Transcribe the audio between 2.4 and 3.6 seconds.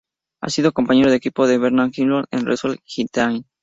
Renault-Gitane.